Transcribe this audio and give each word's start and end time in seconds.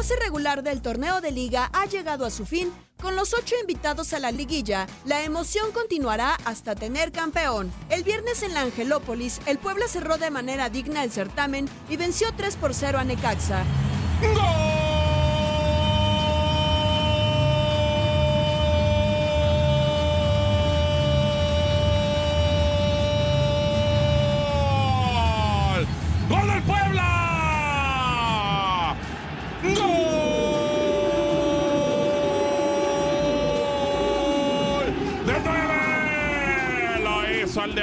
Fase 0.00 0.16
regular 0.16 0.62
del 0.62 0.80
torneo 0.80 1.20
de 1.20 1.30
liga 1.30 1.68
ha 1.74 1.84
llegado 1.84 2.24
a 2.24 2.30
su 2.30 2.46
fin 2.46 2.72
con 3.02 3.16
los 3.16 3.34
ocho 3.34 3.54
invitados 3.60 4.14
a 4.14 4.18
la 4.18 4.30
liguilla. 4.30 4.86
La 5.04 5.24
emoción 5.24 5.72
continuará 5.72 6.36
hasta 6.46 6.74
tener 6.74 7.12
campeón. 7.12 7.70
El 7.90 8.02
viernes 8.02 8.42
en 8.42 8.54
la 8.54 8.62
Angelópolis, 8.62 9.42
el 9.44 9.58
Puebla 9.58 9.88
cerró 9.88 10.16
de 10.16 10.30
manera 10.30 10.70
digna 10.70 11.04
el 11.04 11.12
certamen 11.12 11.68
y 11.90 11.98
venció 11.98 12.28
3 12.34 12.56
por 12.56 12.72
0 12.72 12.98
a 12.98 13.04
Necaxa. 13.04 13.62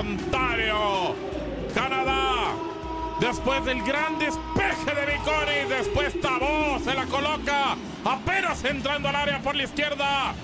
Ontario. 0.00 1.14
Canadá. 1.74 2.54
Después 3.20 3.64
del 3.66 3.82
gran 3.82 4.18
despeje 4.18 4.94
de 4.94 5.12
Vicori. 5.12 5.68
Después 5.68 6.18
Tabó 6.20 6.78
se 6.82 6.94
la 6.94 7.04
coloca. 7.06 7.76
Apenas 8.04 8.64
entrando 8.64 9.08
al 9.10 9.16
área 9.16 9.40
por 9.40 9.54
la 9.54 9.64
izquierda. 9.64 10.34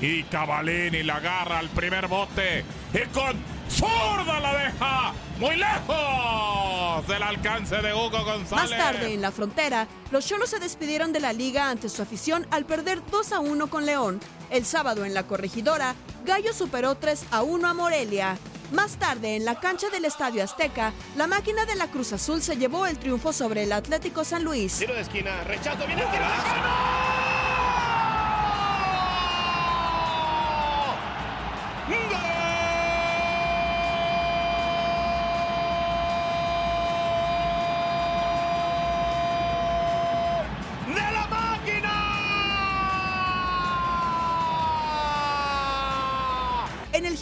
Y 0.00 0.22
Cavalini 0.24 1.02
la 1.02 1.16
agarra 1.16 1.58
al 1.58 1.68
primer 1.68 2.08
bote. 2.08 2.64
Y 2.94 3.06
con 3.08 3.36
zurda 3.68 4.40
la 4.40 4.54
deja 4.56 5.12
muy 5.38 5.56
lejos 5.56 7.06
del 7.06 7.22
alcance 7.22 7.76
de 7.76 7.92
Hugo 7.92 8.24
González. 8.24 8.70
Más 8.70 8.70
tarde, 8.70 9.12
en 9.12 9.20
la 9.20 9.30
frontera, 9.30 9.88
los 10.10 10.26
Cholos 10.26 10.50
se 10.50 10.58
despidieron 10.58 11.12
de 11.12 11.20
la 11.20 11.32
liga 11.32 11.68
ante 11.68 11.88
su 11.88 12.00
afición 12.00 12.46
al 12.50 12.64
perder 12.64 13.02
2 13.10 13.32
a 13.32 13.40
1 13.40 13.66
con 13.68 13.84
León. 13.84 14.20
El 14.50 14.64
sábado, 14.64 15.04
en 15.04 15.14
la 15.14 15.24
corregidora, 15.24 15.94
Gallo 16.24 16.52
superó 16.54 16.94
3 16.94 17.26
a 17.30 17.42
1 17.42 17.68
a 17.68 17.74
Morelia. 17.74 18.38
Más 18.72 18.96
tarde, 18.96 19.36
en 19.36 19.44
la 19.44 19.60
cancha 19.60 19.90
del 19.90 20.06
Estadio 20.06 20.42
Azteca, 20.42 20.92
la 21.16 21.26
máquina 21.26 21.66
de 21.66 21.74
la 21.74 21.88
Cruz 21.88 22.12
Azul 22.14 22.40
se 22.40 22.56
llevó 22.56 22.86
el 22.86 22.98
triunfo 22.98 23.34
sobre 23.34 23.64
el 23.64 23.72
Atlético 23.72 24.24
San 24.24 24.44
Luis. 24.44 24.80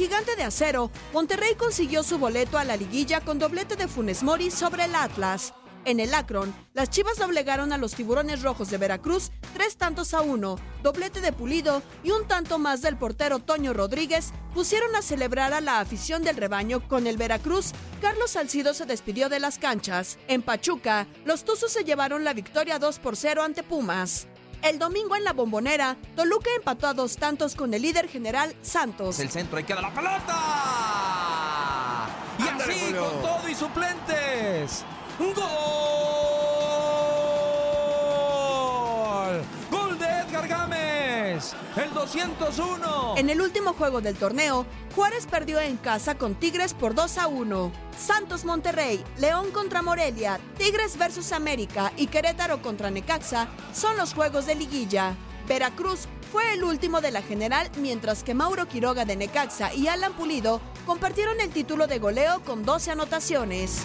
Gigante 0.00 0.34
de 0.34 0.44
acero, 0.44 0.91
Monterrey 1.12 1.56
consiguió 1.56 2.03
su 2.03 2.16
boleto 2.16 2.56
a 2.56 2.65
la 2.65 2.78
liguilla 2.78 3.21
con 3.21 3.38
doblete 3.38 3.77
de 3.77 3.87
Funes 3.87 4.22
Mori 4.22 4.50
sobre 4.50 4.87
el 4.87 4.94
Atlas. 4.94 5.53
En 5.84 6.00
el 6.00 6.15
Akron, 6.15 6.55
las 6.72 6.88
Chivas 6.88 7.19
doblegaron 7.19 7.71
a 7.71 7.77
los 7.77 7.94
tiburones 7.94 8.41
rojos 8.41 8.71
de 8.71 8.78
Veracruz 8.78 9.31
tres 9.53 9.77
tantos 9.77 10.15
a 10.15 10.22
uno, 10.22 10.56
doblete 10.83 11.21
de 11.21 11.34
Pulido 11.34 11.83
y 12.03 12.12
un 12.12 12.27
tanto 12.27 12.59
más 12.59 12.81
del 12.81 12.97
portero 12.97 13.41
Toño 13.41 13.75
Rodríguez 13.75 14.33
pusieron 14.55 14.97
a 14.97 15.03
celebrar 15.03 15.53
a 15.53 15.60
la 15.60 15.81
afición 15.81 16.22
del 16.22 16.39
rebaño 16.39 16.89
con 16.89 17.06
el 17.06 17.19
Veracruz. 17.19 17.72
Carlos 18.00 18.31
Salcido 18.31 18.72
se 18.72 18.87
despidió 18.87 19.28
de 19.28 19.39
las 19.39 19.59
canchas. 19.59 20.19
En 20.28 20.41
Pachuca, 20.41 21.09
los 21.27 21.44
Tuzos 21.44 21.72
se 21.72 21.84
llevaron 21.84 22.25
la 22.25 22.33
victoria 22.33 22.78
2 22.78 23.00
por 23.00 23.16
0 23.16 23.43
ante 23.43 23.62
Pumas. 23.62 24.30
El 24.62 24.78
domingo 24.78 25.16
en 25.16 25.25
la 25.25 25.32
bombonera, 25.32 25.97
Toluca 26.16 26.50
empató 26.56 26.87
a 26.87 26.94
dos 26.94 27.16
tantos 27.16 27.54
con 27.54 27.72
el 27.72 27.82
líder 27.82 28.09
general 28.09 28.54
Santos. 28.62 29.19
El 29.19 29.31
centro, 29.31 29.56
ahí 29.59 29.65
queda 29.65 29.81
la 29.81 29.93
pelota. 29.93 30.37
Y 32.38 32.43
Ándale, 32.48 32.72
así 32.75 32.84
Julio. 32.87 33.10
con 33.10 33.22
todo 33.22 33.48
y 33.48 33.54
suplentes. 33.54 34.84
¡Gol 35.19 35.34
El 41.77 41.93
201. 41.95 43.15
En 43.17 43.31
el 43.31 43.41
último 43.41 43.73
juego 43.73 44.01
del 44.01 44.17
torneo, 44.17 44.67
Juárez 44.95 45.27
perdió 45.27 45.61
en 45.61 45.77
casa 45.77 46.17
con 46.17 46.34
Tigres 46.34 46.75
por 46.75 46.95
2 46.95 47.19
a 47.19 47.27
1. 47.28 47.73
Santos 47.99 48.45
Monterrey, 48.45 49.03
León 49.19 49.51
contra 49.51 49.83
Morelia, 49.83 50.39
Tigres 50.59 50.98
versus 50.98 51.33
América 51.33 51.92
y 51.97 52.09
Querétaro 52.09 52.63
contra 52.63 52.91
Necaxa 52.91 53.48
son 53.72 53.97
los 53.97 54.15
juegos 54.15 54.47
de 54.47 54.54
liguilla. 54.54 55.16
Veracruz 55.48 56.07
fue 56.31 56.53
el 56.53 56.63
último 56.63 57.01
de 57.01 57.10
la 57.10 57.22
general, 57.22 57.71
mientras 57.78 58.22
que 58.22 58.34
Mauro 58.34 58.69
Quiroga 58.69 59.04
de 59.04 59.16
Necaxa 59.16 59.75
y 59.75 59.89
Alan 59.89 60.13
Pulido 60.13 60.60
compartieron 60.87 61.41
el 61.41 61.51
título 61.51 61.87
de 61.87 61.98
goleo 61.98 62.41
con 62.45 62.65
12 62.65 62.92
anotaciones. 62.92 63.84